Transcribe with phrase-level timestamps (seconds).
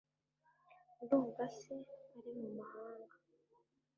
[1.01, 1.75] ndumva se
[2.17, 3.15] ari mumahanga